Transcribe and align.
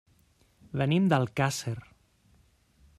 Venim 0.81 1.11
d'Alcàsser. 1.13 1.77